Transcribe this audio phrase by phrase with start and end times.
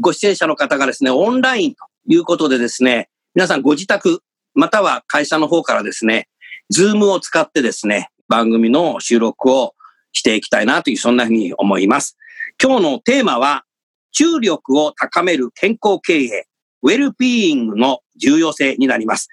[0.00, 4.20] ご出演者の方がですねオンラインということでですね皆さんご自宅
[4.54, 6.28] または会社の方からですね
[6.70, 9.74] ズームを使ってですね番組の収録を
[10.12, 12.16] していきたいなというそんなふうに思います
[12.62, 13.64] 今日のテーマは
[14.12, 16.46] 注力を高める健康経営
[16.82, 19.28] ウェルビーイングの重要性になります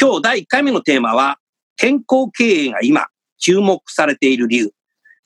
[0.00, 1.38] 今日第1回目のテーマは
[1.76, 3.06] 健康経営が今
[3.38, 4.72] 注目されている理由。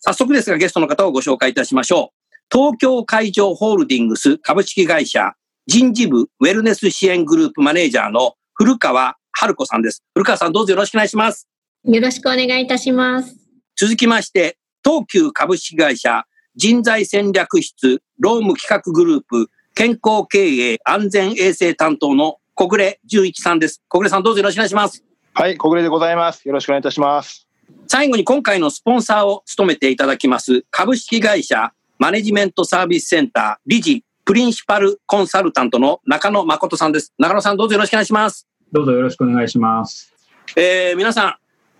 [0.00, 2.15] 早速ですがゲストの方をご紹介いたしましょう。
[2.52, 5.32] 東京海上ホールディングス株式会社
[5.66, 10.04] 人事部ウェルネス支援グループマネージャーの古川春子さんです。
[10.14, 11.48] 古川さんどうぞよろしくお願いします。
[11.84, 13.36] よろしくお願いいたします。
[13.76, 23.82] 続きまして、東急株式会社人材戦略室労務企画グループ健康経営安全衛生担当の小暮純一さんです。
[23.88, 25.04] 小暮さんどうぞよろしくお願いします。
[25.34, 26.46] はい、小暮でございます。
[26.46, 27.46] よろしくお願いいたします。
[27.88, 37.14] 最後に今回のスポンサーを務めていただきます株式会社マネジメントサービスセンター理事プリンシパルコンサルタントの中野誠さんです。
[37.18, 38.46] 中野さんどうぞよろしくお願いします。
[38.72, 40.12] どうぞよろしくお願いします。
[40.56, 41.38] えー皆さ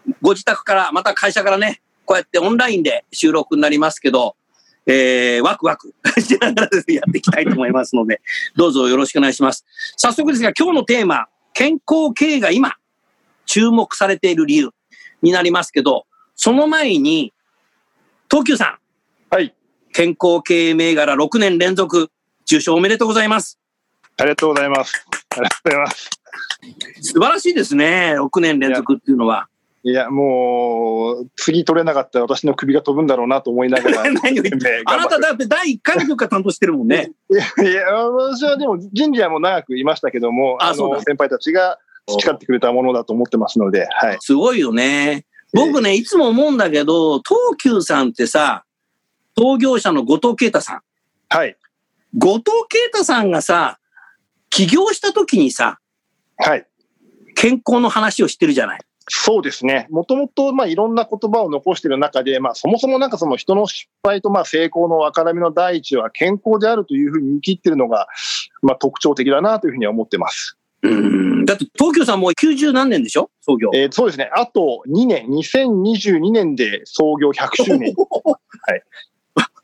[0.09, 4.37] ん、ご自宅から、また会社からね、こうやってオンラインで収録になりますけど、
[4.87, 5.93] えーワクワク
[6.23, 8.23] しながらですねやっていきたいと思いますので、
[8.55, 9.67] どうぞよろしくお願いします。
[9.97, 12.77] 早速ですが、今日のテーマ、健康経営が今、
[13.45, 14.71] 注目されている理由
[15.21, 17.33] になりますけど、その前に、
[18.31, 18.79] 東急さ
[19.31, 19.53] ん、はい、
[19.97, 22.11] 健康経営銘柄6年連続、
[22.43, 23.59] 受賞おめでとうございます。
[24.19, 25.07] ありがとうございます。
[25.31, 26.11] ありがとうございます。
[27.01, 29.49] 素晴らしいですね、6年連続っていうのは。
[29.85, 34.03] いや、もう、次取れなかったら私の首が飛ぶんだろうなと思いながら。
[34.85, 37.13] あなただって第1回の時から担当してるもんね。
[37.33, 44.19] いや、いや私はでも人事はもう長くいましたけども、あの、先輩たちが培ってくれたものだと思ってますので、はい。
[44.21, 45.25] すごいよね。
[45.55, 48.66] 僕ね、いつも思うんだけど、東急さんってさ、
[49.39, 50.81] 創業者の後藤啓太さん。
[51.29, 51.57] はい。
[52.17, 53.79] 後藤啓太さんがさ、
[54.51, 55.79] 起業した時にさ、
[56.39, 56.67] はい。
[57.35, 58.81] 健康の話をしてるじゃない。
[59.09, 59.87] そうですね。
[59.91, 68.09] もともと、まあ、いろんな言葉を残している中で、まあ、そもそもなんかその人の失敗と、まあ、成功の分からみの第一は健康であるというふうに言い切っているのが、
[68.63, 70.57] まあ、特徴的だなというふうには思ってます。
[70.83, 71.45] うん。
[71.45, 73.31] だって東急さんもう90何年でしょ？
[73.43, 73.71] 創業。
[73.75, 74.31] えーそうですね。
[74.35, 77.95] あと2年、2022年で創業100周年。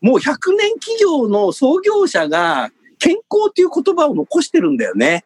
[0.03, 5.25] もう100年企業の創業者が健康っていう言葉を残してるんだよね。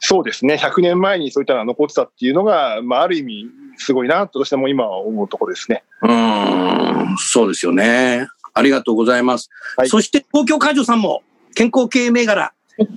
[0.00, 0.54] そうですね。
[0.54, 3.46] 100年前にそういったのが残ってたっていうのが、まあ、ある意味、
[3.78, 5.84] すごいなとしても今は思うところですね。
[6.02, 8.26] うーん、そうですよね。
[8.52, 9.50] ありがとうございます。
[9.76, 11.22] はいそして東京海上さんも
[11.54, 12.52] 健康経営銘柄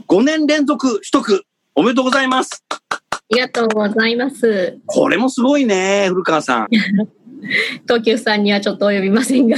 [0.07, 2.63] 5年連続取得おめでとうございます。
[2.69, 4.79] ありがとうございます。
[4.85, 6.67] これもすごいね、古川さん。
[7.87, 9.57] 東急さんにはちょっと及びませんが。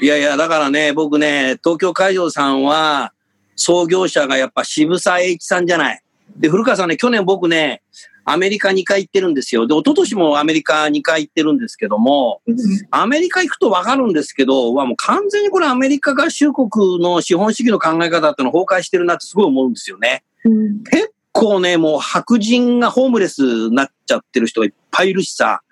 [0.00, 3.12] いやいや、だからね、僕ね、東京海上さんは
[3.56, 6.02] 創業者がやっぱ渋沢栄一さんじゃない。
[6.36, 7.82] で、古川さんね、去年僕ね、
[8.24, 9.66] アメリカ2回行ってるんですよ。
[9.66, 12.42] で、一昨年もアメリカ2回行ってるんですけども、
[12.90, 20.24] アメリカ行くとわかるんですけど、わもう完全にこれアメリカ合衆国の資本主義の考え方っての崩壊してるなってすごい思うんですよね。
[20.44, 25.62] うん結構ね、もう白人がホームレスになっちゃってる人がいっぱいいるしさ、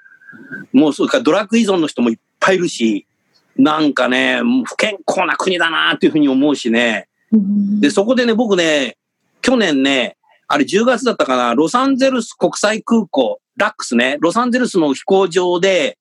[0.73, 3.06] もうそうかドラッグ依存の人もいっぱいいるし、
[3.59, 7.09] なんかね、不健康な国だなっていうふうに思うしね。
[7.81, 8.97] で、そこでね、僕ね、
[9.43, 10.17] 去年ね、
[10.49, 15.99] あれ10月だったかな、ロサンゼルス国際空港、ラックスね、ロサンゼルスの飛行場で、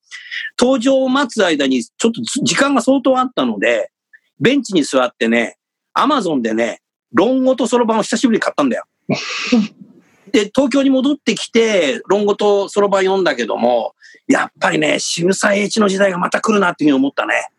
[0.60, 3.90] 搭乗を待つ間にちょっと時間が相当あったので、
[4.38, 5.56] ベンチに座ってね、
[5.94, 6.80] アマゾンでね、
[7.12, 8.84] 論語とそろばんを久しぶりに買ったんだよ。
[10.32, 13.94] で、東京に戻ってきて、論語とそろばん読んだけども、
[14.28, 17.50] やっぱりね、渋沢栄一の時代がまた来るなっていうふうに思ったね。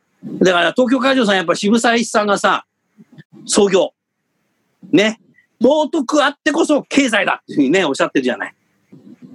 [0.42, 2.66] だから東京会場さんやっぱ渋沢栄一さんがさ、
[3.46, 3.94] 創業。
[4.92, 5.20] ね。
[5.60, 8.54] 道徳あってこそ経済だっていうふうにね、おっしゃってるじゃない。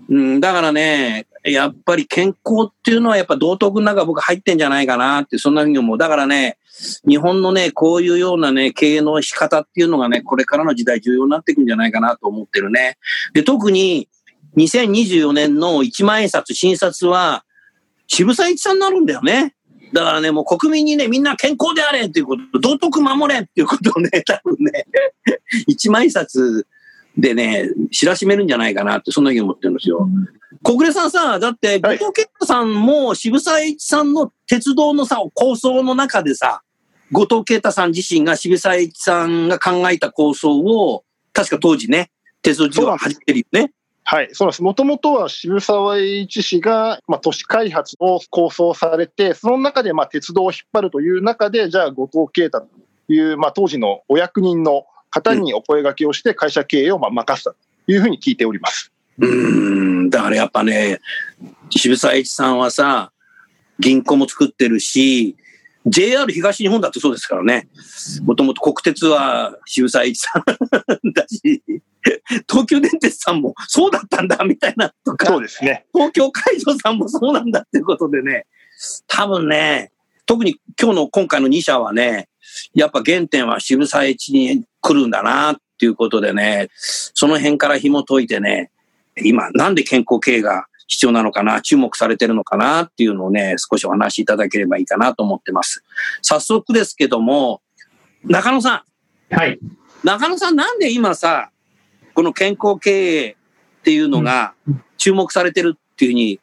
[0.08, 5.98] うん、だからね、やっぱり健康っていうのはやっぱ道徳の中僕入ってんじゃないかなって、そんなふうに思う。
[5.98, 6.58] だからね、
[7.06, 12.96] 日本のね、こういうようなね、経営の仕方っていうのがね、これからの時代重要になっていくんじゃないかなと思ってるね。
[13.34, 14.08] で、特に
[14.56, 17.44] 2024年の1万円札、新札は、
[18.06, 19.54] 渋沢栄一さんになるんだよね。
[19.92, 24.86] だからね、もう国民にね、みんな健康であれっていうこと、道徳守れっていうことをね、多分ね、
[25.66, 26.66] 一万円札
[27.16, 30.08] でね、知らしめるんじゃないかなって、そんなふうに思ってるんですよ。
[30.62, 36.62] 小暮さんさ、だって、後藤健太さんも渋沢栄一さんの鉄道のさ、構想の中でさ、
[37.10, 42.10] 後藤啓太さん自身が渋沢栄一さんが考えた構想を、確か当時ね、
[42.40, 43.72] 鉄道事業を始めてるよね。
[44.04, 44.62] はい、そうです。
[44.62, 52.68] もともとは渋沢栄一氏が、まあ、都市開発を構想されて、その中で、まあ、鉄道を引っ張るという中で、じゃあ、後藤啓太と
[53.12, 57.56] いう、まあ、当時のお役人の方にお声掛けをして、会社経営をまあ任せたと
[57.86, 58.90] いうふうに聞いております。
[59.18, 61.00] うん、だからやっぱね、
[61.70, 63.12] 渋沢栄一さんはさ、
[63.78, 65.36] 銀行も作ってるし、
[65.86, 67.68] JR 東日本だってそうですからね。
[68.24, 71.62] もともと国鉄は渋沢栄一さんだし、
[72.48, 75.86] 東急電鉄さんもそうだったんだみたいなとか、そうですね。
[75.92, 78.46] 東京海上さんもそうなんだっていうことでね、
[79.06, 79.91] 多分ね、
[80.26, 82.28] 特に今日の今回の2社はね、
[82.74, 88.70] やっぱ原点は渋沢栄一に来るんだなっていうことでね、その辺から紐解いてね、
[89.16, 95.82] 今なんで健康経営が必要なのかな、注目されてるのかなっていうのをね、少しお話しいただければいいかなと思ってます。
[96.20, 97.62] 早速ですけども、
[98.24, 98.84] 中野さ
[99.30, 99.34] ん。
[99.34, 99.58] はい。
[100.04, 101.50] 中野さんなんで今さ、
[102.14, 104.54] この健康経営っていうのが
[104.98, 106.40] 注目されてるっていうふうに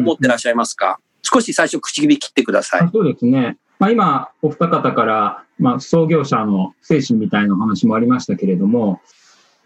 [0.00, 2.88] 思ってらっしゃいますか、少し最初口切り切ってください。
[2.92, 3.58] そうですね。
[3.78, 9.00] まあ、今、お二方から、まあ、創業者の精神みたいなお話もありましたけれども、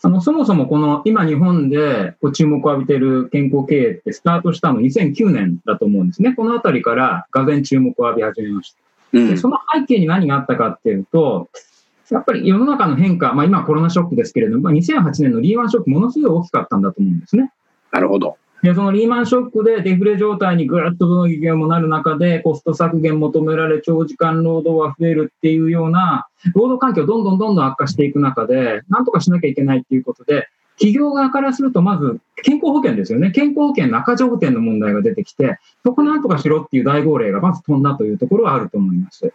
[0.04, 6.34] あの、そもそもこの今日本でこう注目を浴びている健康経営ってスタートしたの2009年だと思うんですね。
[6.34, 8.76] このあたりからがぜ注目を浴び始めました。
[9.12, 11.50] うんでその背景に何があったかっていうと、
[12.10, 17.52] やっぱり世の中の変化、まあ今はコロナショックですけれども、まあ2008年のリーマンショックものすごい大きかったんだと思うんですね。
[17.93, 18.37] なるほど。
[18.62, 33.32] で、そのリーマンショックでデフレ状態にぐーっとどの企業もなる中で、コスト削減求められ、長時間労働は増えるっていうような、労働環境どんどんどんどん悪化していく中で、なんとかしなきゃいけないっていうことで、企業側からすると、まず健康保険ですよね。
[33.32, 39.32] 健康保険の赤字補填の問題が出てきて、そこなんとかしろっていう大号令がまず飛んだというところはあると思います。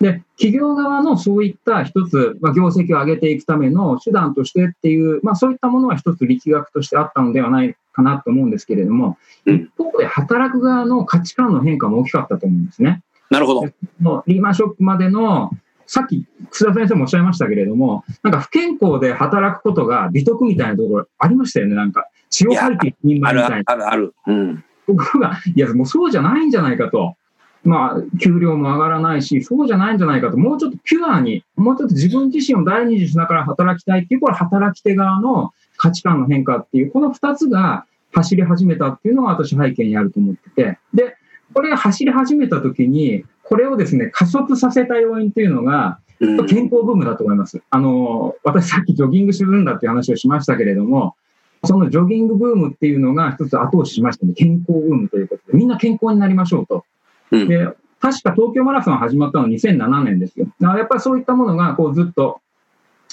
[0.00, 13.02] で、企業側のそういった一つ、まあ、業績を上げていくための手段としてっていう、まあそういったものは一つ力学としてあったのではないかなと思うんですけれども、うん一方で働く側の価値観の変化も大きかったと思うんですね。
[13.30, 14.22] なるほど。
[14.26, 15.50] リーマンショックまでの、
[15.86, 22.06] さっき、楠田先生もおっしゃいましたけれども、なんか不健康で働くことが美徳みたいなところありましたよね、なんか。
[22.30, 23.62] 血を吐いて一人前みたいな。
[23.66, 24.14] あるある。
[24.26, 24.64] うん。
[24.86, 27.16] ところが、いや、もうそうじゃないんじゃないかと。
[27.64, 30.36] まあ、給料も上がらないし、そうじゃないんじゃないかと。
[30.36, 40.78] もうちょっとピュアに、もうちょっと自分自身を大事にしながら働きたいっていう、これ働き手側の価値観の変化っていう、この二つが走り始めたっていうのが私背景にあると思ってて。
[40.94, 41.16] で、
[41.52, 47.60] これが走り始めた時に、これをですね、加速させた要因っていうのが、うん健康ブームだと思います。
[47.68, 51.16] あの、私さっきジョギングするんだっていう話をしましたけれども、
[51.64, 54.34] そのジョギングブームっていうのが一つ後押ししましたね。
[54.34, 56.84] 健康ブームということで、みんな健康になりましょうと。
[57.32, 57.66] うんで、
[57.98, 60.46] 確か東京マラソン始まったのは2007年ですよ。
[60.60, 62.40] だからやっぱりそういったものがこうずっと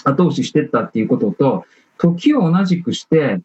[0.03, 1.65] 後押ししてったっていうことと、
[1.99, 3.41] 時を同じくして、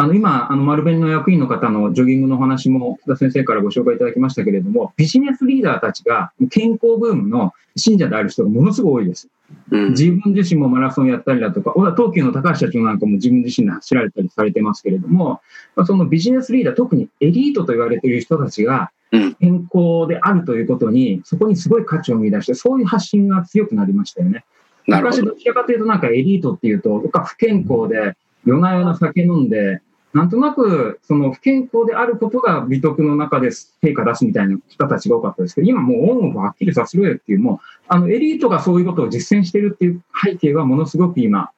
[0.00, 9.28] あの、今、あの、丸紅の役員の方のジョギングのお話も、福田先生からご紹介いただきましたけれども、ビジネスリーダーたちが健康ブームの信者である人がものすごい多いです。
[9.72, 15.40] うん自分自身もマラソンやったりだとか、東急の高橋社長なんかも自分自身で走られたりされてますけれども、
[15.74, 24.44] まあそのビジネスリーダー、特にエリートと言われている人たちがうん健康であるということに、そこにすごい価値を見出して、そういう発信が強くなりましたよね。
[24.88, 29.82] 昔どちらかというとなんかエリートっていうと、とか不健康で夜な夜な酒飲んで、
[30.14, 41.50] なんとなくその不健康であることが美徳の中で成果出すみたいな人たちが多かったですけど、今もうオンオフはっきりさせろよっていう、もうあのエリートがそういうことを実践してるっていう背景がものすごく今、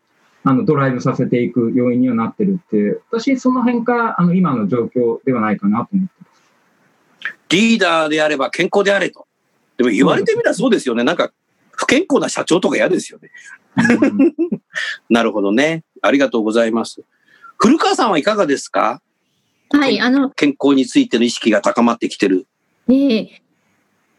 [0.42, 6.42] あのドライブさせていく要因にはなってるっていう、私その辺があの今の状況ではないかなと思ってます。
[7.50, 9.26] リーダーであれば健康であれと。
[9.76, 11.04] でも言われてみたらそうですよね。
[11.04, 11.30] なんか
[11.80, 13.30] 不健康な社長とか嫌ですよね。
[13.76, 14.34] うん
[15.08, 15.82] なるほどね。
[16.02, 17.00] ありがとうございます。
[17.56, 19.00] 古川さんはいかがですか？
[19.72, 22.46] はい、あの、健康についての意識が高まってきてる。
[22.86, 23.42] ねえ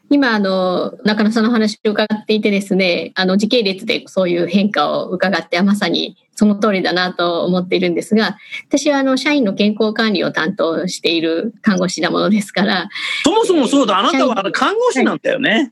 [0.10, 8.38] 今、あの、中野さんの話を伺っていてですね、あの、時系列でそういう変化を伺って、まさにその通りだなと思っているんですが、
[8.68, 12.90] 私は、あの、社員の健康管理を担当している看護師なものですから。
[13.24, 15.72] そもそもそうだ、あなたは看護師なんだよね。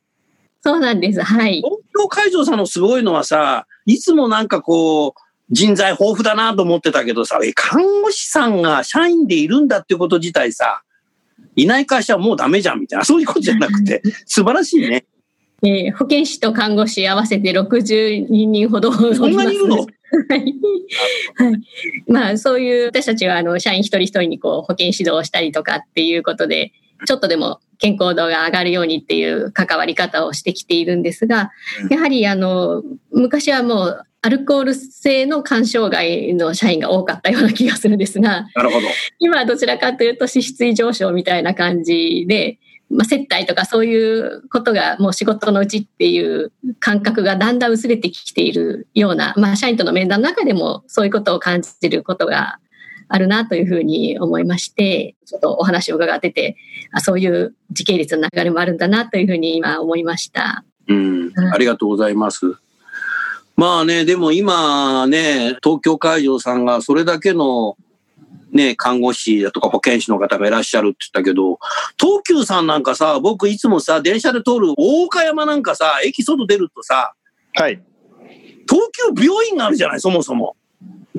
[0.63, 1.21] はい、そうなんです。
[1.21, 1.57] はい。
[1.57, 5.13] 東京会場さんのすごいのはさ、いつもなんかこう、
[5.51, 10.83] 人材豊富だなと思ってたけどさ、え、看護師さんが社員でいるんだっていうこと自体さ、
[11.55, 15.05] いない会社はもうダメじゃんみたいな、そういうことじゃなくて、素晴らしいね。
[15.63, 19.77] えー、保健師と看護師合わせて60人ほどそんなにいるの？
[19.77, 19.85] は
[20.35, 20.55] い。
[22.07, 26.71] まあ、そういう、私たちは、あの、社員一人一人にこう、保健指導をしたりとかっていうことで、
[27.05, 31.51] ちょっとでも健康度が上がるようにっていう関わり方をしてきているんですが、
[31.89, 38.87] やはり、あの、昔はもう、アルコール性の肝障害の社員が多かったような気がするんですが、なるほど。
[39.17, 52.59] 今はどちらかというと脂質異常症みたいな感じで、まあ、接待とかそういうことがもう仕事のうちっていう感覚がだんだん薄れてきているような、まあ、社員との面談の中でもそういうことを感じることが
[53.09, 56.55] あるなというふうに思いまして、ちょっとお話を伺ってて、
[56.91, 60.63] あそういう時系列の流れもあるんだなというふうに今思いました。
[60.87, 62.55] うん、ありがとうございます。
[63.55, 67.75] まあね、でも今ね、東京会場さんがそれだけの
[68.51, 71.59] ね、看護師だとか保健師の方がいらっしゃるって言ったけど、
[71.99, 77.13] 東急さんなんかさ、僕いつもさ、電車で通る大岡山なんかさ、駅外出るとさ、
[77.55, 77.81] はい。
[78.67, 80.55] 東急病院があるじゃない、そもそも。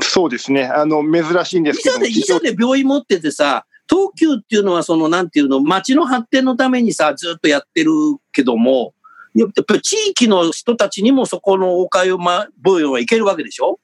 [0.02, 0.64] そうですね。
[0.64, 1.96] あの、珍しいんですけど。
[1.96, 7.90] 医者で、医者で病院持っててさ、東急っていうのはその、なんていうの、街の発展のためにさ、ずっとやってる
[8.32, 8.94] けども、
[9.34, 13.78] やっぱり地域の人たちにもそこの大岡山病院は行けるわけでしょ？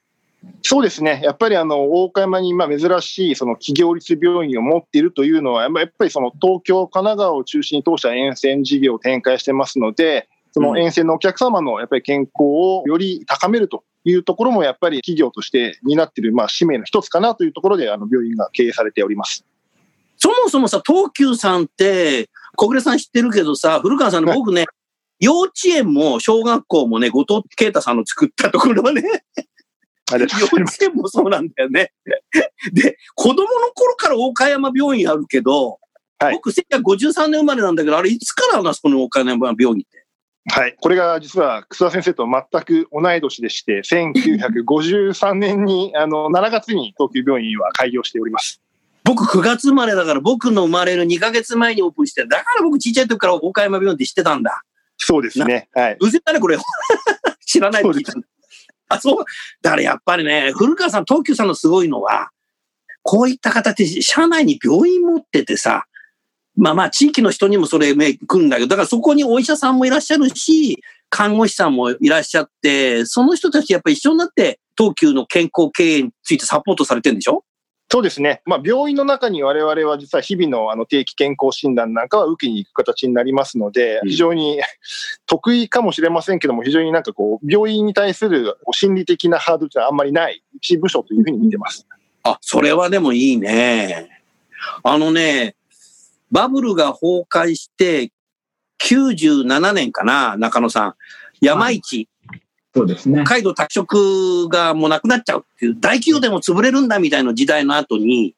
[0.62, 19.44] そうですね、やっぱりあの大岡山にまあ珍しいその企業立病院を持っているというのは、やっぱりその東京、神奈川を中心に通した沿線事業を展開してますので、その沿線のお客様のやっぱり健康をより高めるというところも、やっぱり企業として担っているまあ使命の一つかなというところで、あの病院が経営されております。
[20.18, 24.64] そもそもさ、東急さんって、小暮さん知ってるけどさ、古川さん、僕ね、
[25.20, 29.02] 幼稚園も小学校もね、後藤啓太さんの作ったところはね、
[30.12, 30.32] 幼稚
[30.82, 31.92] 園もそうなんだよね。
[32.72, 35.78] で、子供の頃から岡山病院あるけど、
[36.18, 40.05] はい、僕、1953年生まれなんだけど、あれ、いつからな、その岡山病院って？
[40.48, 40.76] はい。
[40.80, 48.60] これが実は、楠田先生と全く同い年でして、1953年に、あの、7月に東急病院は開業しております。
[49.02, 54.62] 僕9月生まれだから、僕の生まれる2ヶ月前にオープンして、だから僕ちっちゃい時から岡山病院って知ってたんだ。
[54.98, 55.68] そうですね。
[55.74, 55.96] はい。
[56.00, 56.58] うぜだね、これ。
[57.44, 58.26] 知らないで聞いたんだ。
[58.88, 59.24] あ、そう。
[59.62, 62.30] だからやっぱりね、古川さん、東急さんのすごいのは、
[63.02, 65.86] こういった形、社内に病院持っててさ、
[66.56, 77.44] まあまあ、地域の人にもそれ目くんだけど、だからそこにお医者さんもいらっしゃるし、看護師さんもいらっしゃって、その人たちやっぱり一緒になって東急の健康経営についてサポートされてるんでしょ？
[77.88, 78.42] そうですね。
[78.46, 84.60] まあ、病院の中に我々は実は日々のあの定期健康診断なんかは受けに行く形になりますので、非常に
[85.26, 91.86] 得意かもしれませんけども、非常になんかこう、病院に対する心理的なハードルはあんまりない一部署というふうに見てます。
[92.24, 94.08] あ、それはでもいいね。
[94.82, 95.54] あのね、
[96.36, 98.12] バブルが崩壊して
[98.84, 100.94] 97年かな、中野さん。
[101.40, 102.10] 山一、
[102.74, 103.22] そうですね。
[103.24, 108.34] 北海道拓殖がもうなくなっちゃうっていう、大企業でも潰れるんだみたいな時代の後に、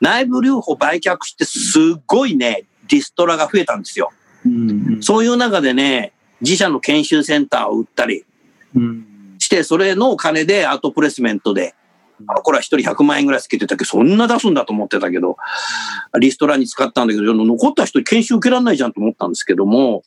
[0.00, 4.10] 内部留保売却してすっごいね、リストラが増えたんですよ。
[4.46, 8.24] うんそういう中でね、自社の研修センターを売ったり
[9.38, 11.74] して、それのお金でアートプレスメントで、
[12.42, 15.36] これは一人100万円ぐらいつけてたけど、そんな出すんだと思ってたけど、
[16.18, 20.02] リストラに使ったんだけど、残った人研修受けられないじゃんと思ったんですけども、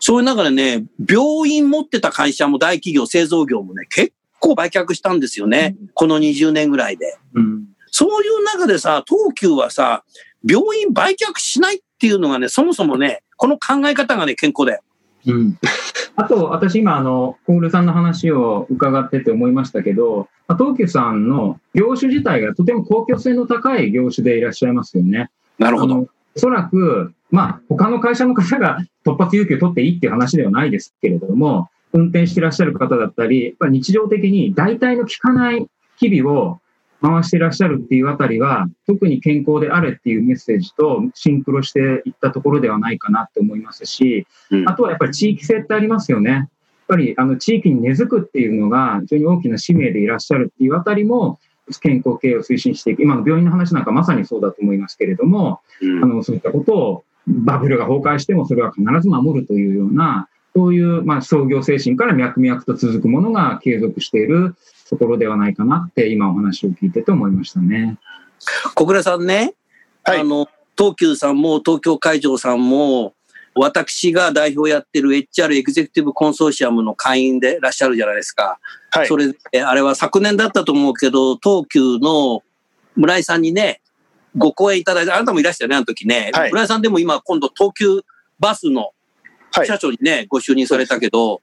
[0.00, 5.76] そういう中でね、病院持ってた会社も大企業、製造業もね、結構売却したんですよね。
[5.80, 7.64] うん、この20年ぐらいで、うん。
[7.90, 10.04] そういう中でさ、東急はさ、
[10.48, 14.82] 病院売却しないっていうのがね、そもそもね、この考え方がね、健康だよ。
[15.26, 15.58] うん。
[16.16, 25.30] あと、私今、あの、コールさんの話を伺ってて思いましたけど、東急さんの業種自体がとても公共性の高い業種でいらっしゃいますよね。
[25.58, 25.96] なるほど。
[25.98, 26.08] お
[26.40, 35.66] そらく、まあ、他の会社の方が突発有給を取っていいっていう話ではないですけれども、運転していらっしゃる方だったり、日常的に代替の効かない
[35.98, 36.60] 日々を
[37.00, 44.26] 回していらっしゃるっていうあたりは、特に健康であれっていうメッセージとシンクロしていったところではないかなって思いますし、
[44.66, 46.30] あとはやっぱり地域性ってありますよね。
[46.30, 46.48] やっ
[46.88, 51.38] ぱりあの地域に根付くっていうのが非常に大きな使命でいらっしゃるっていうあたりも、
[51.80, 64.56] 健康経営を推進していく、今の病院の話なんかまさにそうだと思いますけれども、うん、あのそういったことをバブルが崩壊してもそれは必ず守るというような、そういう、まあ、創業精神から脈々と続くものが継続している
[64.96, 67.98] ところではないかなって今お話を聞いてて思いましたね。
[68.74, 69.54] 小倉さんね、
[70.04, 73.14] はい、あの、東急さんも東京海上さんも、
[73.54, 78.58] 私が代表やってる HR エグゼクティブコンソーシアムの会員でいらっしゃるじゃないですか。
[78.90, 79.06] はい。
[79.08, 82.42] それで、あれは昨年だったと思うけど、東急の
[82.94, 83.80] 村井さんにね、
[84.36, 86.30] ご講演いただいて、あなたもいらしたよね、あの時ね。
[86.32, 88.02] はい、村井さんでも今、今度東急
[88.38, 88.92] バスの
[89.64, 91.42] 社長にね、はい、ご就任されたけど、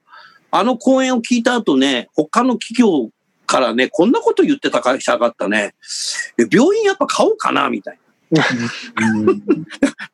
[0.50, 3.10] あの講演を聞いた後ね、他の企業
[3.46, 5.74] からね、こんなこと言ってた会社があったね。
[6.50, 8.06] 病院やっぱ買おうかな、みたいな。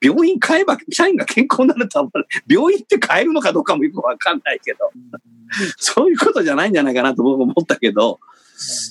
[0.01, 2.11] 病院買えば社員が健康になるとは
[2.47, 4.91] 病院って買えるのかどうかもよくわかんないけど、
[5.79, 8.21] そういうことじゃないんじゃないかなと僕思ったけど、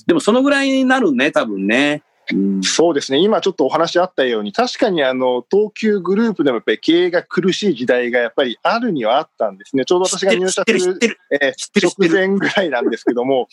[0.06, 2.02] でもそのぐらいになるね、多分ね。
[2.62, 10.98] そうですね、今ちょっとお話あったように、確かにあの東急グループでもやっぱり経営が苦しい時代がやっぱりあるにはあったんですね、ちょうど私が入社する
[11.30, 11.52] え
[11.82, 13.48] 直前ぐらいなんですけども、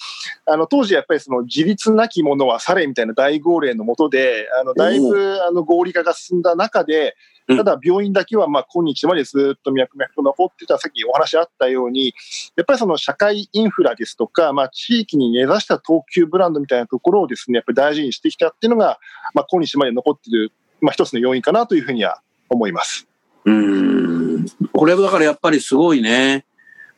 [0.46, 7.16] あの当時やっぱりその自立なき者はされみたいな大号令のもとで、あのだいぶあの合理化が進んだ中で、
[7.56, 12.13] ただ病院だけはまあ今日までずっと脈々と残ってた、さっきお話あったように、
[12.56, 19.00] やっぱりその社会インフラですとか、まあ地域に根ざした東急ブランドみたいなところをですね、やっぱり大事にしてきたっていうのが、
[19.34, 20.51] まあ今日まで残っている、
[20.82, 23.08] まあ一つの要因かなというふうには思います。
[23.46, 24.46] うん。
[24.72, 26.46] これはだからやっぱりすごいね。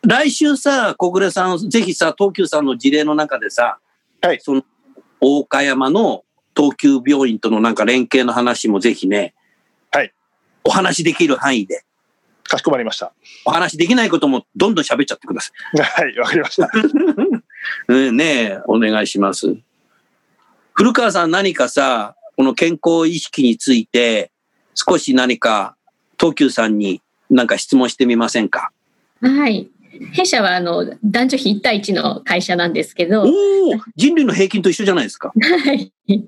[0.03, 3.77] 来週さ、小暮さん、ぜひさ、東急さんの事例の中でさ、
[4.21, 4.39] はい。
[4.41, 4.63] その、
[5.19, 6.23] 大岡山の
[6.55, 9.35] 東急病院とのなんか連携の話もぜひね、
[10.63, 11.83] お話できる範囲で。
[12.43, 13.13] かしこまりました。
[13.45, 15.81] お話できないこともどんどん喋っちゃってください。
[15.81, 16.69] はい、わかりました。
[18.11, 19.55] ねえ、お願いします。
[20.73, 24.31] 古川さん何かさ、この健康意識について、
[24.75, 25.75] 少し何か
[26.19, 28.71] 東急さんに何か質問してみませんか？
[29.21, 29.69] はい。
[30.13, 33.25] 弊社はあの男女比1対1の会社なんですけど。
[33.95, 35.31] 人類の平均と一緒じゃないですか。
[35.39, 35.91] はい。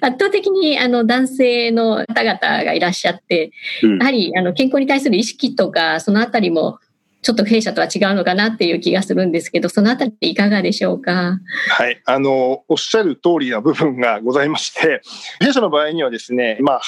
[0.00, 6.78] 圧倒的にあの男性の方々がいらっしゃって、うん、やはりあの健康に対する意識とか、そのあたりも
[7.22, 11.38] ちょっと弊社とは違うのかなっていう気がするんですけど、そのあたりいかがでしょうか？
[11.68, 15.02] はい、あのおっしゃる通りな部分がございまして、
[15.40, 16.80] 弊社の場合にはですね、まあ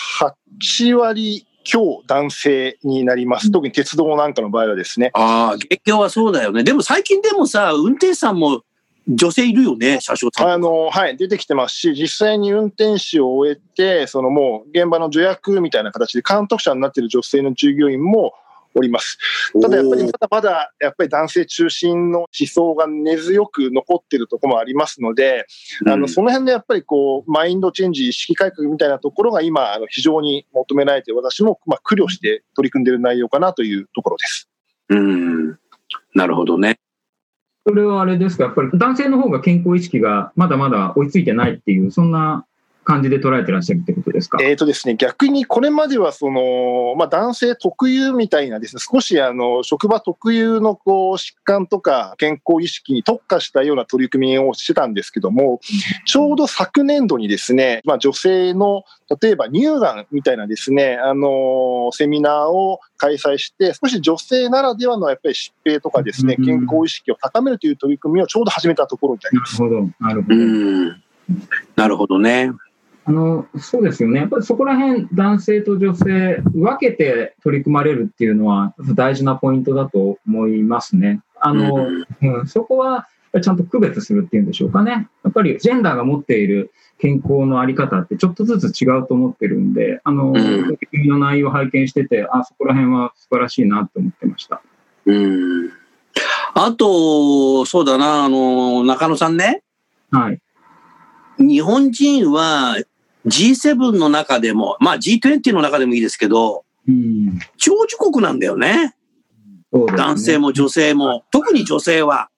[0.61, 3.51] 8割今日男性になります。
[3.51, 5.11] 特に鉄道なんかの場合はですね。
[5.15, 6.65] ああ、月経はそうだよね。
[6.65, 8.63] でも最近でもさ、運転手さんも
[9.09, 10.49] 女性いるよね、車掌さん。
[10.49, 18.33] あの、はい、出てきてますし、実際に運転手を終えて、そのもう現場の助役みたいな形で監督者になっている女性の従業員も
[18.75, 19.19] おります。
[19.61, 25.47] ただやっぱりまだまだやっぱり男性中心の思想が根強く残っているところもありますので、
[25.85, 34.49] うん、あのその辺でやっぱりこうマインドチェンジ、意識改革みたいなところが今あの非常に求められて私もまあ苦慮して取り組んでいる内容かなというところです。
[34.89, 35.59] うん、
[36.15, 36.79] なるほどね。
[37.67, 42.45] それはあれですか、やっぱり男性の方が健康意識がまだまだ追いついてないっていう、そんな
[42.85, 44.39] 感じで捉えてらっしゃるってことですか？
[44.43, 55.61] えっ、とですね、逆にこれまではその、まあ、男性特有みたいなですね、少しあの、職場特有のこう、疾患とか健康意識に特化したような取り組みをしてたんですけども、
[56.07, 58.83] ちょうど昨年度にですね、まあ、女性の、
[59.21, 69.63] 例えば乳がんみたいなですね、あの、セミナーを開催して、少し女性ならではのやっぱり疾病とかですね、健康意識を高めるという取り組みをちょうど始めたところになります。
[69.63, 70.37] なるほど、なるほど。
[71.77, 72.51] なるほどね。
[73.05, 74.21] あの、そうですよね。
[74.21, 81.21] やっぱりそこら辺、男性と女性、分けて取り組まれるっていうのは、大事なポイントだと思いますね。
[81.41, 81.89] あの、
[82.23, 83.09] うん、そこは、
[83.41, 85.09] ちゃんと区別するっていうんでしょうかね。
[85.25, 94.63] やっぱり、ジェンダーが持っている健康のあり方ってちょっとずつ違うと思ってるんで、あの、取り組みの内容を拝見してて、あ、そこら辺は素晴らしいなと思ってました。
[95.07, 95.71] うん。
[96.55, 99.63] あと、そうだな、あの、中野さんね。
[100.11, 100.39] はい。
[101.39, 102.77] 日本人は
[103.27, 108.95] G7 の中でも、まあ G20 の中でもいいですけど、うん、長寿国なんだよね。
[109.73, 109.87] ね。
[109.97, 112.29] 男性も女性も、特に女性は。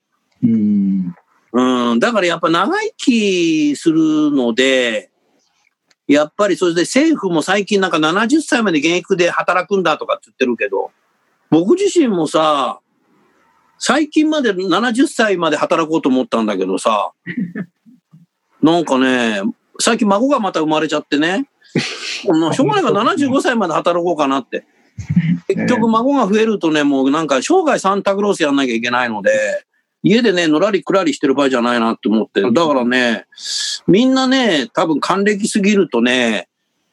[0.43, 1.15] うん、
[1.53, 5.11] うん、だからやっぱ長生きするので、
[6.07, 10.91] やっぱりそれで政府も最近なんか70歳まで現役で働くんだとかって言ってるけど、
[11.51, 12.81] 僕自身もさ、
[13.79, 17.13] 最近まで70歳まで働こうと思ったんだけどさ、
[18.63, 19.43] なんかね、
[19.79, 21.49] 最近孫がまた生まれちゃってね、
[22.25, 24.67] もうしょうがないから75歳まで働こうかなって。
[25.49, 29.65] 結局孫が増えるとね、もうなんか生涯サンタクロースやんなきゃいけないので、
[30.03, 32.43] 家でね、のらりくらりしてる場合じゃないなって思って。
[32.43, 33.27] だからね、
[33.87, 36.49] みんなね、多分還暦すぎるとね、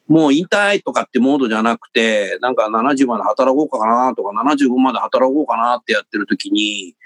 [0.08, 6.96] もう引退とかってモードじゃなくて、なんか70まで働こうかなとか、75まで働こうかなってやってる時に、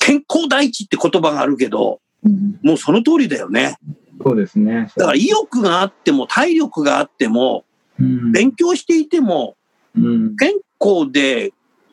[0.00, 3.76] 健康第一って言葉があるけど、うんもうその通りだよね。
[4.22, 4.90] そうですね。
[4.96, 7.64] だから意欲があっても体力があっても、
[8.00, 9.56] うん勉強していても、
[9.96, 10.36] うん。
[10.36, 11.52] 健康で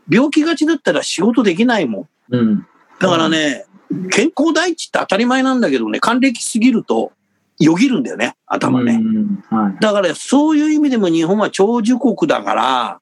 [0.10, 2.36] 病気がちだったら仕事できないもん。
[2.36, 2.68] うん。
[3.00, 3.66] だからね、
[4.12, 7.12] 健康第一って当たり前なんだけどね、還暦すぎると
[7.60, 8.94] よぎるんだよね、頭ね。
[8.94, 9.78] うんはい。
[9.80, 13.02] だからそういう意味でも日本は長寿国だから、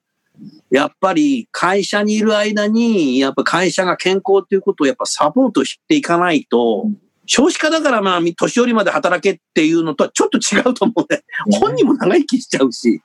[0.69, 6.87] やっぱり会社にいる間に、やっぱ会社が健康っていうことをやっぱサポートしていかないと、
[7.27, 11.23] 少子化だからまあ年寄りまで働けっていうのとはちょっと違うと思うんで、
[11.59, 13.01] 本人も長生きしちゃうし。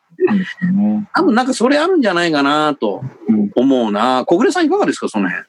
[1.15, 4.25] 多分なんかそれあるんじゃないかなとうん思うな。
[4.25, 5.47] 小暮さんいかがですか、その辺。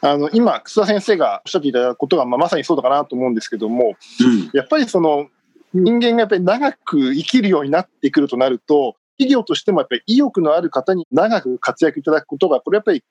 [0.00, 4.50] あの今、楠田先生がおっしゃっていただいたことが、まあ、まさにそうだかなと思うんですけども、うん。
[4.52, 5.28] やっぱりその
[5.74, 13.02] 人間がやっぱり長く生きるようになってくるとなると、企業としてもやっぱり意欲のある方に長く活躍いただくことが、これやっぱり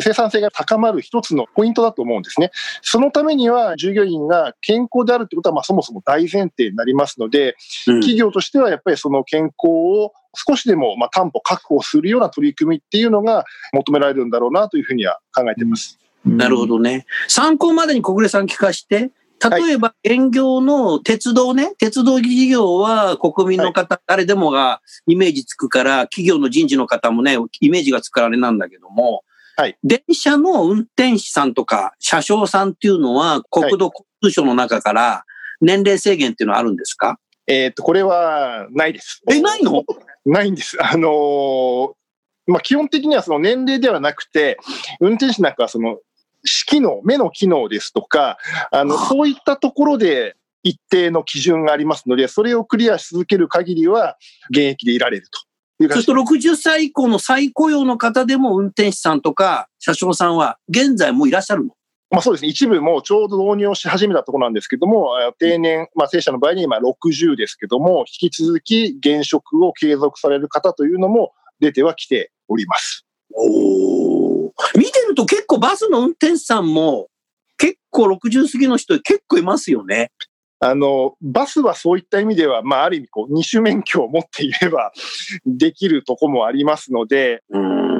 [0.00, 2.50] 生産性が高まる一つのポイントだと思うんですね。
[2.82, 15.98] そのためには従業員が健康であるということはまあそもそも大前提になりますので、うん企業としてはやっぱりその健康を少しでもまあ担保確保するような取り組みっていうのが求められるんだろうなというふうには考えています。
[16.24, 17.06] なるほどね。
[17.28, 19.10] 参考までに小暮さん聞かして、
[19.50, 29.22] 例えば営業の鉄道ね、鉄道事業は国民の方、誰でもがイメージつくから、企業の人事の方もね、イメージがつくあれなんだけども、
[29.56, 29.78] はい。
[29.84, 35.24] 電車の運転士さんとか車掌さんっていうのは国土交通省の中から
[35.60, 37.18] 年齢制限っていうのはあるんですか？
[37.46, 39.22] えーっと、これはないです。
[39.30, 39.84] え、ないの？
[40.24, 40.76] ないんです。
[40.82, 41.92] あのー
[42.46, 44.58] まあ、基本的にはその年齢ではなくて、
[45.00, 45.98] 運転手なんかはその、
[46.44, 48.36] 視機能、目の機能ですとか、
[48.70, 54.16] あの、そういったところで一定の基準がありますので、それをクリアし続ける限りは、
[54.50, 55.40] 現役でいられると
[55.80, 61.76] そうする形と60歳以降の再雇用の方でも運転手さんとか車掌さんは現在もういらっしゃるの？
[62.10, 73.04] まあそうですね、一部もうちょうど導入をし始めたところなんですけども、あ定年、まあ正社の場合に今60ですけども、引き続き現職を継続される方というのも出てはきております。
[73.34, 77.08] お見てると結構バスの運転手さんも
[77.58, 80.12] 結構60過ぎの人結構いますよね。
[80.60, 84.92] あの、バスはそういった意味では、まあ、ある意味、こう、二種免許を持っていれば、
[85.44, 87.42] できるとこもありますので、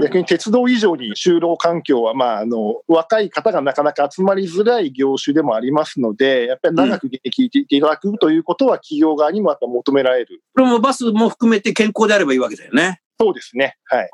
[0.03, 10.43] 逆に鉄道以上に就労環境は、まあ、あの、若い方がなかなか集まりづらい業種でもありますので、やっぱり長く現役でいていただくということは、企業側にもやっぱ求められる。
[10.55, 13.01] これもバスも含めて健康であればいいわけだよね。
[13.21, 13.77] そうですね。
[13.85, 14.11] はい。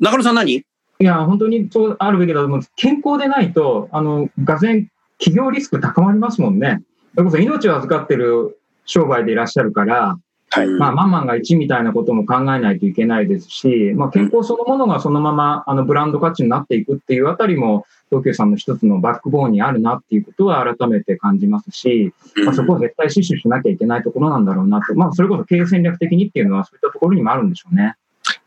[0.00, 0.64] 中野さん何い
[1.04, 2.72] や、本当にそうあるべきだと思うんです。
[2.76, 6.82] 健康でないと、あの、がぜん企業リスク高まりますもんね。
[7.16, 10.18] それこそ命を預かってる商売でいらっしゃるから、
[10.50, 10.68] はい。
[10.68, 22.12] まあ、マンマンが1みたいなことも考えないといけないですし、まあ、健康そのものがそのままあのブランド価値になっていくっていうあたりも、東急さんの一つのバックボーンにあるなっていうことは改めて感じますし、
[22.44, 27.96] まあ、そこは絶対死守しなきゃいけないところなんだろうなと、まあ、それこそ経営戦略的にっていうのはそういったところにもあるんでしょうね。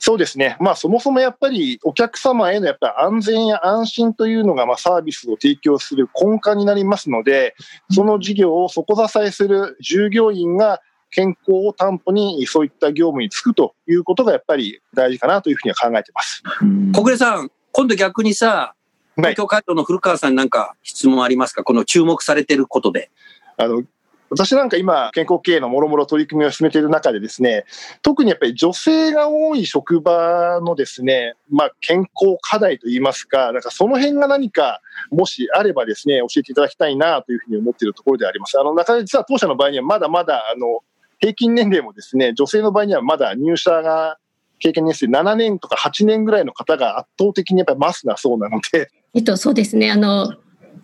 [0.09, 0.57] そうですね。
[0.59, 7.53] まあそもそもやっぱりお客様へのやっぱり安全や安心というのがまあサービスを提供する根幹になりますので、
[7.91, 16.41] その事業を底支えする従業員が健康を担保にそういった業務に就くということがやっぱり大事かなというふうには考えています。
[16.63, 18.73] うん小暮さん、今度逆にさ、
[19.15, 21.63] はい東京会長の古川さんになんか質問ありますか？
[21.63, 23.11] この注目されてることで。
[23.57, 23.83] あの
[24.29, 27.65] 私なんか今、健康経営のもろもろ取り組みを進めている中でですね、
[28.01, 38.59] 特にやっぱり女性が多い職場のですね、まあ健康課題といいますか、なんかその辺が何か、もしあればですね、教えていただきたいなというふうに思っているところであります。
[38.59, 40.81] あの、中で実は当社の場合にはまだまだ、あの、
[41.19, 44.17] 平均年齢もですね、女性の場合にはまだ入社が
[44.59, 49.91] 経験年数7年とか8年ぐらいの方が圧倒的にやっぱりマスなそうなので、えっと、そうですね。
[49.91, 50.35] あの、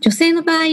[0.01, 0.63] 女性の場合、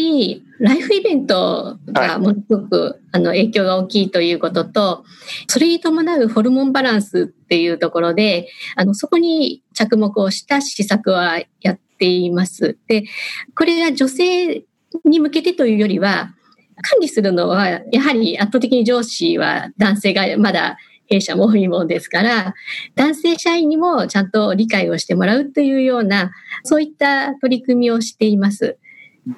[0.59, 5.05] ライフイベントがものすごく、あの影響が大きいということと、
[5.49, 12.79] それに伴うホルモンバランスっていうところで、あの、そこに着目をした施策はやっています。
[12.89, 13.05] で、
[13.57, 14.65] これが女性
[15.05, 16.35] に向けてというよりは、
[16.83, 22.55] 管理するのは、やはり圧倒的に上司は男性がまだ弊社も多いものですから、
[22.95, 26.33] 男性社員にもちゃんと理解をしてもらうというような、
[26.65, 28.79] そういった取り組みをしています。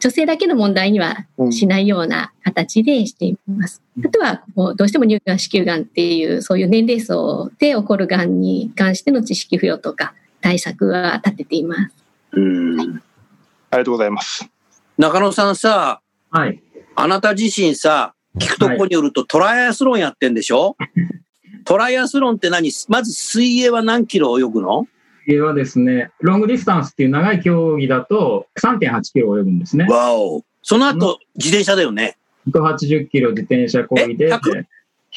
[0.00, 3.82] 女性だけの問題にはしないような形でしています。
[4.04, 11.94] あとは、もうどうしても乳がん、子宮がんっていう、そういう年齢層で起こるがんに関しての知識付与とか対策は立てています。
[12.32, 14.48] うんありがとうございます。
[14.96, 16.62] 中野さんさ、はい。
[16.96, 20.76] あなた自身さ、聞くとこによるとトライアスロンやってんでしょ？
[21.66, 22.70] トライアスロンって何？
[22.88, 24.86] まず水泳は何キロ泳ぐの？
[25.26, 29.86] 水泳はですね、ロングディスタンスっていう長い競技だと3.8キロ泳ぐんですね。
[29.86, 30.42] わお。
[30.62, 32.16] その後、自転車だよね。
[32.48, 34.64] 180キロ自転車こぎでえ100、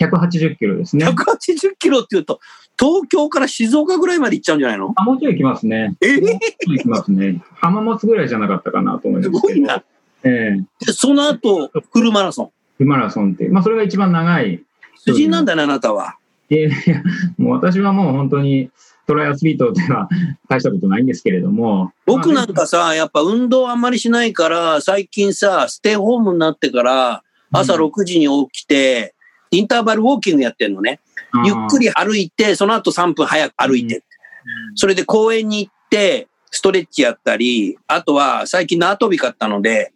[0.10, 1.06] 180キロですね。
[1.08, 2.40] 180キロって言うと、
[2.80, 4.94] 東京から静岡ぐらいまで行っちゃうんじゃないの？
[4.96, 5.96] あ、もうちょい行きますね。
[6.02, 6.30] えもう
[6.68, 7.42] 行きますね。
[7.56, 9.56] 浜松ぐらいじゃなかったかなと思いすますけど。
[9.56, 9.84] ごいな。
[10.24, 12.52] ええでその後、フルマラソン。
[12.78, 13.50] フルマラソンって。
[13.50, 14.64] まあ、それが一番長い。
[14.98, 16.18] 筋なんだね、あなたは。
[16.50, 17.04] いやいや、
[17.38, 18.70] もう私はもう本当に
[19.08, 20.10] トライアスリートっていうのは
[20.50, 21.94] 大したことないんですけれども。
[22.06, 29.16] 僕なんまかさ、やっぱ運動あんまりしないから、最近さ、ステイホームになってから、朝うん6時に起きて、
[29.52, 31.00] インターバルウォーキングやってんのね。
[31.32, 34.04] あゆっくり歩いて、その後3分早く歩いて。
[34.76, 39.94] それで公園に行って、ストレッチやったり、あとは最近縄跳び買ったので、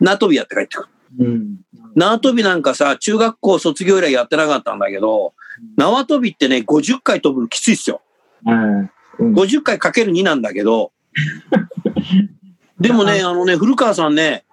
[0.00, 0.88] 縄跳びやって帰ってくる。
[1.18, 1.56] うん。
[1.96, 5.34] 縄跳びなんかさ、中学校卒業以来やってなかったんだけど、
[5.76, 8.00] 縄跳びってね、50回飛ぶのきついっすよ。
[8.44, 9.34] はいうん。
[9.34, 10.92] 50回かける2なんだけど、
[12.80, 14.44] でもね、あのね、古川さんね、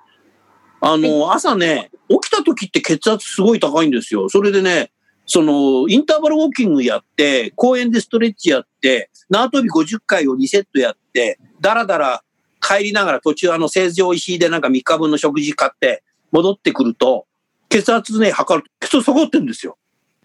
[0.82, 4.30] あの、朝ね、起きた時って血圧すごい高いんですよ。
[4.30, 4.92] それでね、
[5.26, 12.24] その、インターバルウォーキングやって、公園でストレッチやって、縄跳び50回を2セットやって、だらだら
[12.62, 17.26] 帰りながら途中あの、成城石井でなんか3日分の食事買って、戻ってくると、
[17.70, 19.78] 血圧ね、測ると、血圧下がってるんですよ。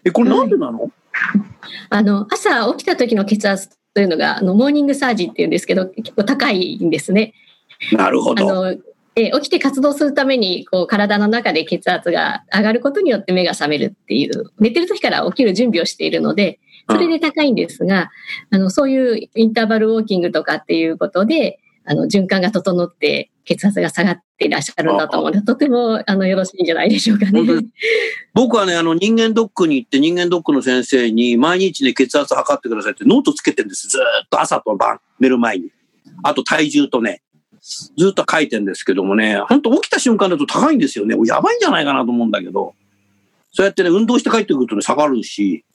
[0.05, 0.89] え、これなんでなの、
[1.89, 7.33] あの、朝起きた時の血圧というのが、あの、モーニングサージっていうんですけど、結構高いんですね。
[7.91, 8.49] なるほど。
[8.49, 8.77] あの、
[9.15, 18.09] え起きて活動するために、こう、体の中で血圧が上がることによって目が覚めるっていう、寝てる時から起きる準備をしているので、それで高いんですが、
[18.49, 27.41] あの、そういうインターバルウォーキングとかっていうことで、あの、循環が整って血圧が下がっていらっしゃるんだと思うので、とても、あの、よろしいんじゃないでしょうかね
[28.33, 33.87] 僕はね、あの人間ドックに行って人間ドックの先生に毎日ね、血圧測ってくださいってノートつけてるんです。
[33.87, 35.71] ずーっと朝と晩、寝る前に。
[36.23, 37.21] あと体重とね、
[37.61, 41.15] ずーっと書いてるんですけどもね、本当起きた瞬間だと高いんですよね。
[41.25, 42.73] やばいんじゃないかなと思うんだけど。
[43.51, 45.65] そうやってね、運動して帰ってくるとね、下がるし。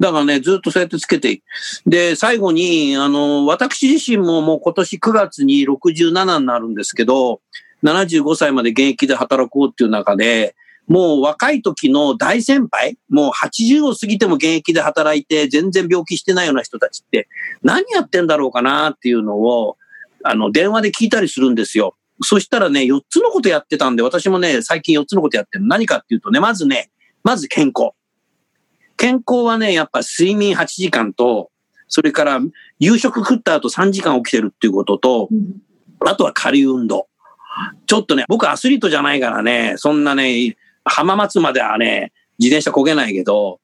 [0.00, 1.42] だからね、ずっとそうやってつけて。
[1.86, 7.40] で、最後に、あの、私自身ももう今年9月に67になるんですけど、
[7.82, 10.54] 75歳まで現役で働こうっていう中で、
[10.86, 17.28] もう若い時の大先輩、もう80を過ぎても現役で働いて全然病気してないような人たちって
[17.62, 19.76] 何やってんだろうかなっていうのを、
[20.24, 21.94] あの、電話で聞いたりするんですよ。
[22.22, 25.66] そしたらね、4つのことやってたんで、私もね、最近4つのことやってる。
[25.66, 26.90] 何かっていうとね、まずね、
[27.22, 27.92] まず健康。
[29.00, 31.50] 健康はね、やっぱ睡眠8時間と、
[31.88, 32.40] それから
[32.78, 35.56] 夕食食った後3時間起きてるっていうことと、うん
[36.06, 37.08] あとは軽い運動。
[37.86, 43.60] ちょっとね、僕アスリートじゃないからね、そんなね、浜松まではね、自転車こげないけど、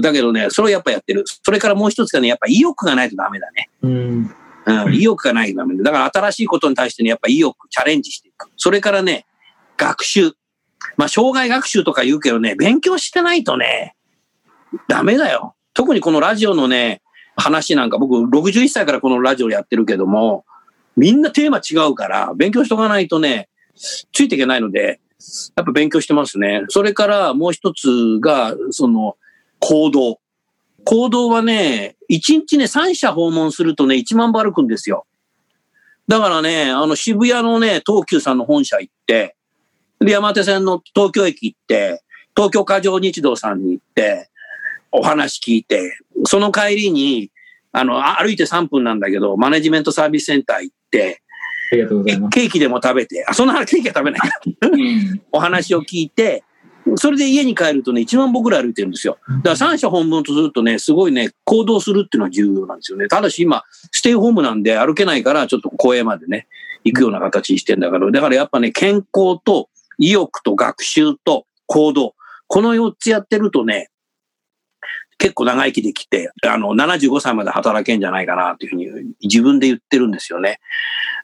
[0.00, 1.24] だけどね、それをやっぱやってる。
[1.26, 3.68] それからもう一つがね、やっぱ意欲がないとダメだね。
[3.82, 4.34] うん。
[4.64, 5.82] うん、意欲がないとダメだ。
[5.82, 8.48] だから新しいことに対してね、やっぱ意欲、チャレンジしていく。
[8.56, 9.26] それからね、
[9.76, 10.32] 学習。
[10.96, 13.95] まあ、障害学習とか言うけどね、勉強してないとね、
[14.88, 15.54] ダメだよ。
[15.74, 17.02] 特にこのラジオのね、
[17.36, 20.44] 話なんか僕61歳からこのラジオやってるけども、
[20.96, 23.48] みんなテーマ違うから、勉強しとかないとね、
[24.12, 25.00] ついていけないので、
[25.56, 26.62] やっぱ勉強してますね。
[26.68, 29.16] それからもう一つが、その、
[29.60, 30.20] 行動。
[30.84, 35.06] 行動はね、1日ね、3社訪問するとね、1万歩歩くんですよ。
[36.08, 39.36] だからね、あの渋谷のね、東急さんの本社行って、
[39.98, 42.02] で、山手線の東京駅行って、
[42.36, 44.30] 東京過剰日動さんに行って、
[44.96, 47.30] お話聞いて、その帰りに、
[47.72, 51.22] あの、あ歩いて3分なんだけど、マネジメントサービスセンター行って、
[51.72, 52.34] ありがとうございケます。
[52.34, 54.20] ケーキでも食べて、あ、そんなケーキは食べない。
[55.32, 56.44] お話を聞いて、
[56.94, 59.18] それで家に帰るとね、1万歩ぐらい歩いてるんですよ。
[59.28, 63.08] だから三者本文とするとね、すごいね、行動するっていうのは重要なんですよね。
[63.08, 66.46] ただし今、ステイホームなんで歩けないから、ちょっと公園までね、
[66.84, 72.14] 行くような形にしてんだから、だからやっぱね、健康と意欲と学習と行動、
[72.46, 73.90] この4つやってるとね、
[75.26, 80.60] 結構長生きできて、あの、75歳まで働けんじゃないかなというふうに自分で言ってるんですよね。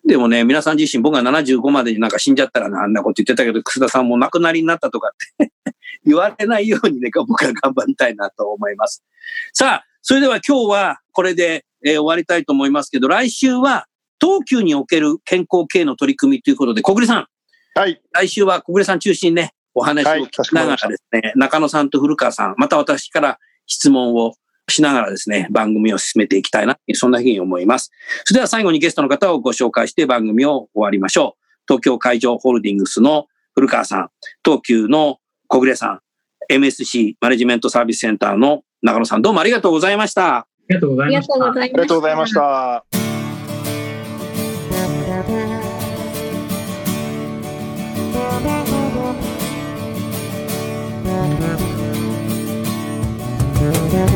[0.05, 5.53] でもね、皆さん自身僕が75までになんか死んじゃったらなあんなこと言ってたけど、楠田さんも亡くなりになったとかって
[6.05, 9.05] 言われないようにね、僕は頑張りたいなと思います。
[9.53, 13.87] さあ、それでは今日はこれで、えー終わりたいと思いますけど、来週は
[14.21, 17.27] 東急における健康系の取り組みということで、小栗さん、
[17.75, 18.01] はい。
[18.13, 23.39] 来週は小栗さん中心にね、お話を聞きながらですね、中野さんと古川さん、また私から
[23.73, 24.35] 質問を
[24.69, 27.91] しながらですね、番組を進めていきたいな、そんなふうに思います。
[28.25, 31.43] それでは最後にゲストの方をご紹介して番組を終わりましょう。
[31.67, 34.11] 東京海上ホールディングスの古川さん、
[34.45, 36.01] 東急の小暮さん、
[36.51, 40.39] MSC マネジメントサービスセンターの中野さんどうもありがとうございました。
[40.39, 41.35] ありがとうございました。
[41.87, 42.43] とうございました。
[42.43, 43.17] ありがと
[50.77, 51.72] うございました。
[53.93, 54.07] 今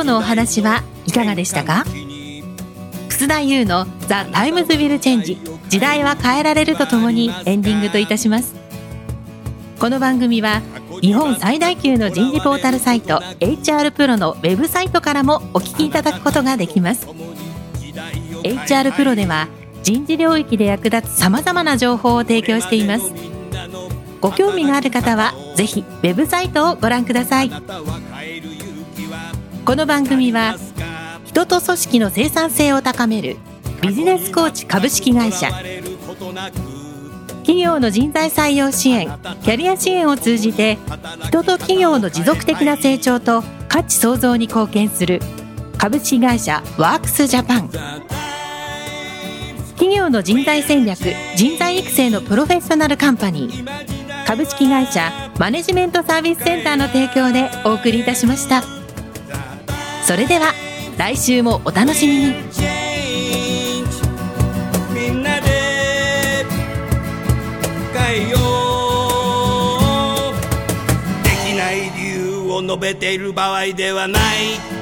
[0.00, 1.86] 日のお話はいかがでしたか？
[3.08, 5.38] 楠田祐の「The Times Will Change
[5.70, 8.63] 時代は変えられる」とともにエンディングといたします。
[9.78, 10.62] この番組は
[11.00, 17.06] 日本最大級の人事ポータルサイト HR プロのウェブサイトからもお聞きいただくことができます。
[18.42, 19.48] HR プロでは
[19.82, 23.12] 人事領域で役立つさまざまな情報を提供しています。
[24.20, 27.50] ご興味がある方はぜひウェブサイトをご覧ください。
[29.64, 30.56] この番組は
[31.24, 33.36] 人と組織の生産性を高める
[33.82, 35.50] ビジネスコーチ株式会社。
[37.44, 39.06] 企業の人材採用支援
[39.42, 40.78] キャリア支援を通じて
[41.24, 45.20] 人と企業の持続的な成長と価値創造に貢献する
[45.76, 47.68] 株式会社ワークスジャパン。
[49.74, 50.98] 企業の人材戦略
[51.36, 54.26] 人材育成のプロフェッショナルカンパニー。
[54.26, 58.62] 株式会社マネジメントサービスセンターの提供でお送りいたしました。
[60.06, 60.54] それでは
[60.96, 62.83] 来週もお楽しみに。
[72.66, 74.73] 述べている場合ではない。